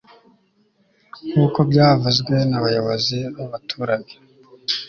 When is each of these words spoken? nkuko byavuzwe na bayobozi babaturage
nkuko 1.31 1.59
byavuzwe 1.69 2.35
na 2.49 2.57
bayobozi 2.63 3.19
babaturage 3.35 4.13